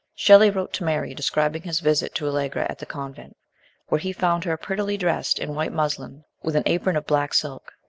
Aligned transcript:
Shelley 0.15 0.49
wrote 0.49 0.73
to 0.73 0.83
Mary 0.83 1.13
describing 1.13 1.61
his 1.61 1.79
visit 1.79 2.15
to 2.15 2.25
Allegra 2.25 2.65
at 2.67 2.79
the 2.79 2.87
convent, 2.87 3.37
where 3.89 3.99
he 3.99 4.11
found 4.11 4.45
her 4.45 4.57
prettily 4.57 4.97
dressed 4.97 5.37
in 5.37 5.53
white 5.53 5.71
muslin 5.71 6.23
with 6.41 6.55
an 6.55 6.63
apron 6.65 6.95
of 6.97 7.05
black 7.05 7.35
silk. 7.35 7.73